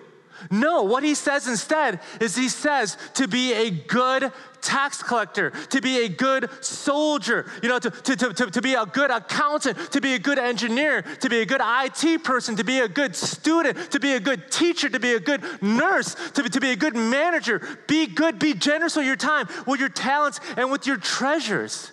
[0.51, 5.81] No, what he says instead is he says to be a good tax collector, to
[5.81, 10.01] be a good soldier, you know, to, to, to, to, be a good accountant, to
[10.01, 13.90] be a good engineer, to be a good IT person, to be a good student,
[13.90, 16.77] to be a good teacher, to be a good nurse, to be, to be a
[16.77, 17.61] good manager.
[17.87, 21.92] Be good, be generous with your time, with your talents, and with your treasures.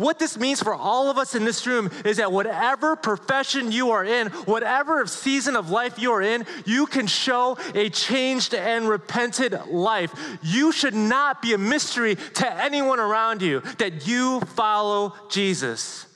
[0.00, 3.90] What this means for all of us in this room is that whatever profession you
[3.90, 8.88] are in, whatever season of life you are in, you can show a changed and
[8.88, 10.38] repented life.
[10.42, 16.06] You should not be a mystery to anyone around you that you follow Jesus.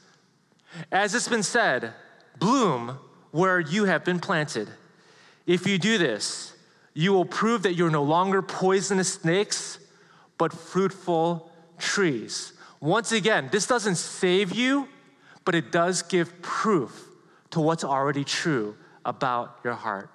[0.91, 1.93] As it's been said,
[2.39, 2.97] bloom
[3.33, 4.71] where you have been planted.
[5.47, 6.55] If you do this,
[6.95, 9.79] you will prove that you're no longer poisonous snakes,
[10.39, 12.54] but fruitful trees.
[12.85, 14.87] Once again, this doesn't save you,
[15.47, 17.09] but it does give proof
[17.49, 18.77] to what's already true
[19.07, 20.11] about your heart.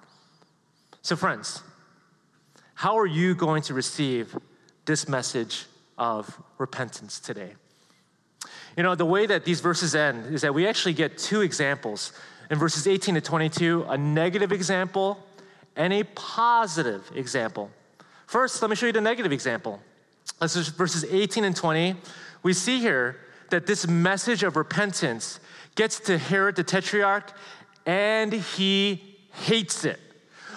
[1.02, 1.64] So, friends,
[2.76, 4.38] how are you going to receive
[4.86, 5.66] this message
[5.98, 7.54] of repentance today?
[8.78, 12.14] You know, the way that these verses end is that we actually get two examples.
[12.52, 15.18] In verses 18 to 22, a negative example
[15.76, 17.72] and a positive example.
[18.28, 19.82] First, let me show you the negative example.
[20.40, 21.96] This is verses 18 and 20.
[22.44, 23.18] We see here
[23.50, 25.40] that this message of repentance
[25.76, 27.34] gets to Herod the Tetrarch
[27.86, 30.00] and he hates it.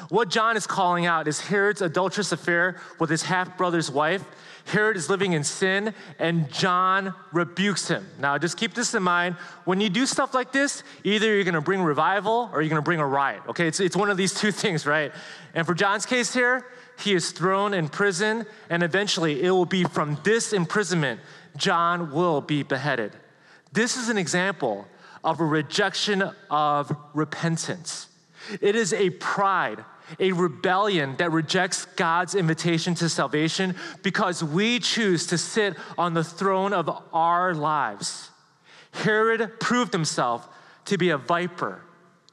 [0.09, 4.23] What John is calling out is Herod's adulterous affair with his half brother's wife.
[4.67, 8.07] Herod is living in sin, and John rebukes him.
[8.19, 9.37] Now, just keep this in mind.
[9.65, 13.01] When you do stuff like this, either you're gonna bring revival or you're gonna bring
[13.01, 13.67] a riot, okay?
[13.67, 15.13] It's, it's one of these two things, right?
[15.55, 16.67] And for John's case here,
[16.99, 21.21] he is thrown in prison, and eventually it will be from this imprisonment,
[21.57, 23.17] John will be beheaded.
[23.73, 24.87] This is an example
[25.25, 28.09] of a rejection of repentance.
[28.61, 29.85] It is a pride,
[30.19, 36.25] a rebellion that rejects God's invitation to salvation because we choose to sit on the
[36.25, 38.31] throne of our lives.
[38.93, 40.49] Herod proved himself
[40.87, 41.83] to be a viper,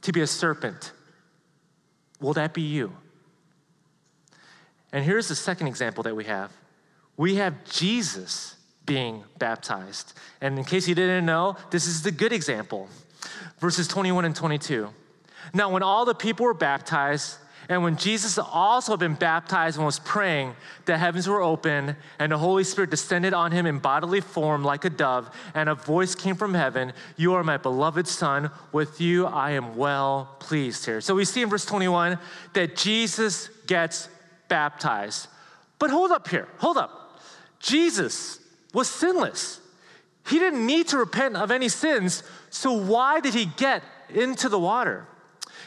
[0.01, 0.91] to be a serpent.
[2.19, 2.91] Will that be you?
[4.91, 6.51] And here's the second example that we have
[7.15, 8.55] we have Jesus
[8.89, 10.13] being baptized.
[10.41, 12.89] And in case you didn't know, this is the good example.
[13.59, 14.89] Verses 21 and 22.
[15.53, 17.37] Now, when all the people were baptized,
[17.69, 22.31] and when Jesus also had been baptized and was praying, the heavens were open, and
[22.31, 26.15] the Holy Spirit descended on him in bodily form like a dove, and a voice
[26.15, 30.99] came from heaven You are my beloved Son, with you I am well pleased here.
[30.99, 32.17] So we see in verse 21
[32.53, 34.09] that Jesus gets
[34.47, 35.27] baptized.
[35.77, 37.21] But hold up here, hold up.
[37.59, 38.38] Jesus
[38.73, 39.59] was sinless.
[40.27, 44.59] He didn't need to repent of any sins, so why did he get into the
[44.59, 45.07] water?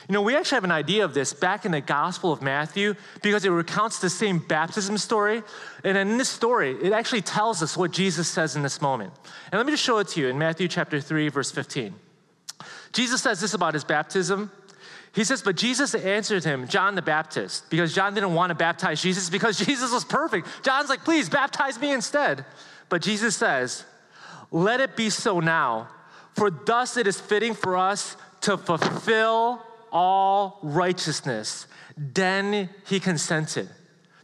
[0.08, 2.94] You know, we actually have an idea of this back in the Gospel of Matthew
[3.22, 5.42] because it recounts the same baptism story.
[5.84, 9.12] And in this story, it actually tells us what Jesus says in this moment.
[9.50, 11.94] And let me just show it to you in Matthew chapter 3, verse 15.
[12.92, 14.50] Jesus says this about his baptism.
[15.14, 19.02] He says, But Jesus answered him, John the Baptist, because John didn't want to baptize
[19.02, 20.46] Jesus because Jesus was perfect.
[20.62, 22.44] John's like, Please baptize me instead.
[22.88, 23.84] But Jesus says,
[24.50, 25.88] Let it be so now,
[26.34, 31.66] for thus it is fitting for us to fulfill all righteousness.
[31.96, 33.68] Then he consented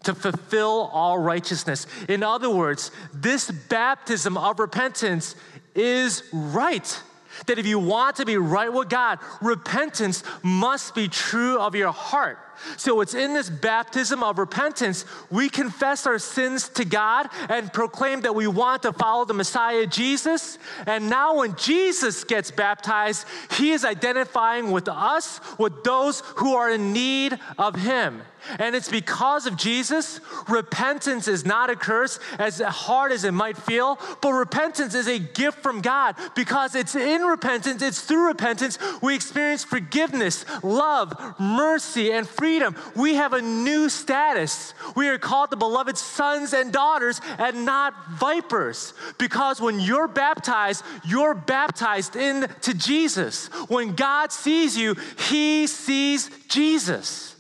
[0.05, 1.87] to fulfill all righteousness.
[2.09, 5.35] In other words, this baptism of repentance
[5.75, 7.03] is right.
[7.47, 11.93] That if you want to be right with God, repentance must be true of your
[11.93, 12.39] heart.
[12.77, 18.23] So it's in this baptism of repentance, we confess our sins to God and proclaim
[18.23, 20.59] that we want to follow the Messiah Jesus.
[20.87, 26.71] And now, when Jesus gets baptized, he is identifying with us, with those who are
[26.71, 28.23] in need of him.
[28.59, 33.57] And it's because of Jesus, repentance is not a curse, as hard as it might
[33.57, 38.79] feel, but repentance is a gift from God because it's in repentance, it's through repentance
[39.03, 42.77] we experience forgiveness, love, mercy, and freedom.
[42.95, 44.75] We have a new status.
[44.97, 50.85] We are called the beloved sons and daughters and not vipers because when you're baptized,
[51.05, 53.49] you're baptized into Jesus.
[53.69, 54.97] When God sees you,
[55.29, 57.35] He sees Jesus.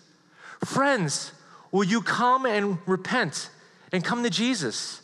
[0.64, 1.32] Friends,
[1.70, 3.50] will you come and repent
[3.92, 5.02] and come to Jesus?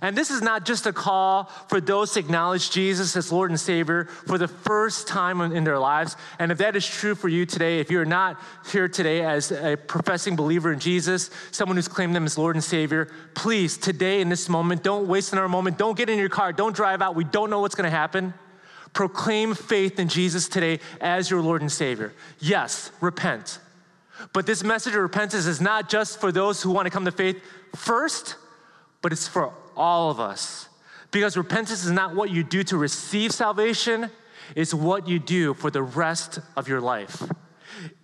[0.00, 3.58] And this is not just a call for those to acknowledge Jesus as Lord and
[3.58, 6.16] Savior for the first time in their lives.
[6.38, 8.40] And if that is true for you today, if you're not
[8.70, 12.62] here today as a professing believer in Jesus, someone who's claimed Him as Lord and
[12.62, 15.78] Savior, please, today in this moment, don't waste another moment.
[15.78, 16.52] Don't get in your car.
[16.52, 17.16] Don't drive out.
[17.16, 18.34] We don't know what's going to happen.
[18.92, 22.12] Proclaim faith in Jesus today as your Lord and Savior.
[22.38, 23.58] Yes, repent.
[24.32, 27.12] But this message of repentance is not just for those who want to come to
[27.12, 27.40] faith
[27.74, 28.36] first,
[29.02, 30.68] but it's for all of us.
[31.10, 34.10] Because repentance is not what you do to receive salvation,
[34.54, 37.22] it's what you do for the rest of your life.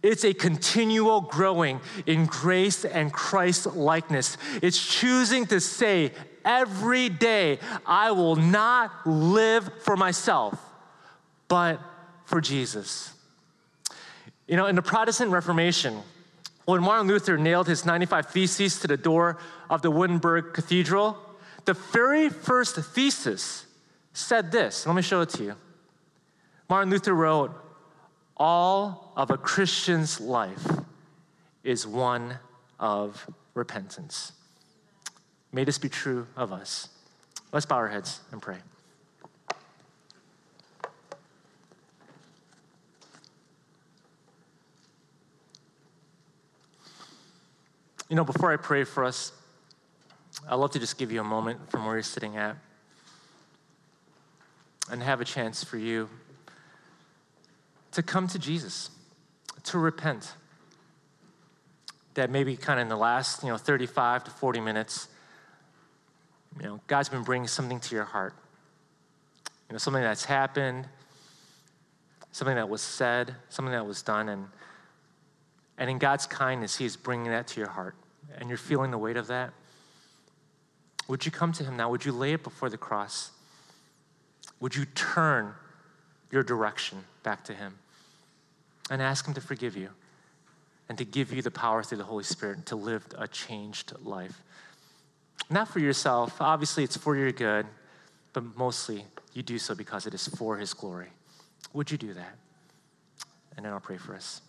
[0.02, 4.36] It's a continual growing in grace and Christ likeness.
[4.62, 6.12] It's choosing to say
[6.44, 10.58] every day, I will not live for myself,
[11.48, 11.80] but
[12.24, 13.13] for Jesus.
[14.46, 16.00] You know, in the Protestant Reformation,
[16.66, 19.38] when Martin Luther nailed his 95 Theses to the door
[19.70, 21.18] of the Wittenberg Cathedral,
[21.64, 23.66] the very first thesis
[24.12, 24.86] said this.
[24.86, 25.56] Let me show it to you.
[26.68, 27.54] Martin Luther wrote,
[28.36, 30.66] All of a Christian's life
[31.62, 32.38] is one
[32.78, 34.32] of repentance.
[35.52, 36.88] May this be true of us.
[37.52, 38.58] Let's bow our heads and pray.
[48.14, 49.32] You know, before I pray for us,
[50.48, 52.56] I'd love to just give you a moment from where you're sitting at
[54.88, 56.08] and have a chance for you
[57.90, 58.90] to come to Jesus,
[59.64, 60.32] to repent.
[62.14, 65.08] That maybe kind of in the last, you know, 35 to 40 minutes,
[66.60, 68.34] you know, God's been bringing something to your heart.
[69.68, 70.86] You know, something that's happened,
[72.30, 74.46] something that was said, something that was done, and
[75.78, 77.96] and in God's kindness, He is bringing that to your heart,
[78.38, 79.52] and you're feeling the weight of that.
[81.08, 81.90] Would you come to Him now?
[81.90, 83.30] Would you lay it before the cross?
[84.60, 85.54] Would you turn
[86.30, 87.74] your direction back to Him
[88.90, 89.90] and ask Him to forgive you
[90.88, 94.42] and to give you the power through the Holy Spirit to live a changed life?
[95.50, 97.66] Not for yourself, obviously, it's for your good,
[98.32, 99.04] but mostly
[99.34, 101.08] you do so because it is for His glory.
[101.72, 102.36] Would you do that?
[103.56, 104.40] And then I'll pray for us.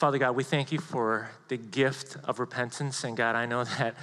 [0.00, 3.04] Father God, we thank you for the gift of repentance.
[3.04, 3.94] And God, I know that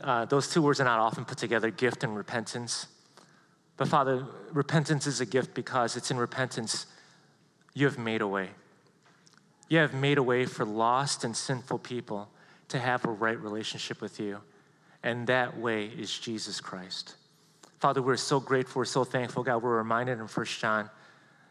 [0.00, 2.88] uh, those two words are not often put together gift and repentance.
[3.76, 6.86] But Father, repentance is a gift because it's in repentance
[7.74, 8.48] you have made a way.
[9.68, 12.28] You have made a way for lost and sinful people
[12.66, 14.40] to have a right relationship with you.
[15.04, 17.14] And that way is Jesus Christ.
[17.78, 19.44] Father, we're so grateful, we're so thankful.
[19.44, 20.90] God, we're reminded in 1 John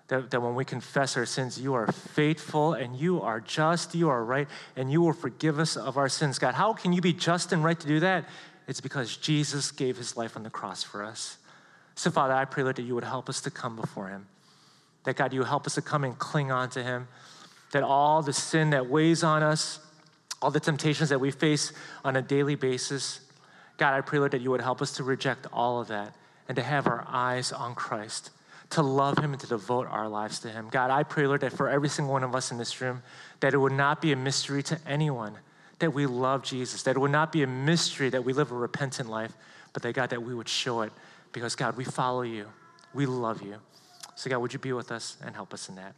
[0.07, 4.09] that, that when we confess our sins, you are faithful and you are just, you
[4.09, 6.37] are right, and you will forgive us of our sins.
[6.37, 8.25] God, how can you be just and right to do that?
[8.67, 11.37] It's because Jesus gave his life on the cross for us.
[11.95, 14.27] So, Father, I pray, Lord, that you would help us to come before him.
[15.05, 17.07] That, God, you help us to come and cling on to him.
[17.71, 19.79] That all the sin that weighs on us,
[20.41, 21.71] all the temptations that we face
[22.03, 23.21] on a daily basis,
[23.77, 26.15] God, I pray, Lord, that you would help us to reject all of that
[26.47, 28.29] and to have our eyes on Christ
[28.75, 30.67] to love Him and to devote our lives to Him.
[30.69, 33.01] God, I pray, Lord, that for every single one of us in this room,
[33.39, 35.37] that it would not be a mystery to anyone
[35.79, 38.55] that we love Jesus, that it would not be a mystery that we live a
[38.55, 39.33] repentant life,
[39.73, 40.91] but that, God, that we would show it
[41.31, 42.47] because, God, we follow you.
[42.93, 43.55] We love you.
[44.15, 45.93] So, God, would you be with us and help us in that?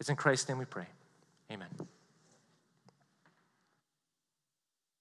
[0.00, 0.86] It's in Christ's name we pray.
[1.50, 1.68] Amen.